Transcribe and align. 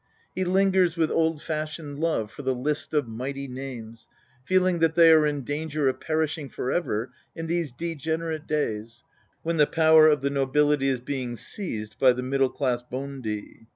He 0.33 0.43
lingers 0.43 0.97
with 0.97 1.11
old 1.11 1.43
fashioned 1.43 1.99
love 1.99 2.31
for 2.31 2.41
the 2.41 2.55
list 2.55 2.91
of 2.91 3.07
mighty 3.07 3.47
names, 3.47 4.07
feeling 4.43 4.79
that 4.79 4.95
they 4.95 5.11
are 5.11 5.27
in 5.27 5.43
danger 5.43 5.87
of 5.87 5.99
perishing 5.99 6.49
for 6.49 6.71
ever 6.71 7.11
in 7.35 7.45
these 7.45 7.71
degenerate 7.71 8.47
days 8.47 9.03
when 9.43 9.57
the 9.57 9.67
power 9.67 10.07
of 10.07 10.21
the 10.21 10.31
nobility 10.31 10.87
is 10.89 10.99
being 10.99 11.35
seized 11.35 11.99
by 11.99 12.13
the 12.13 12.23
middle 12.23 12.49
class 12.49 12.81
bondi. 12.81 13.67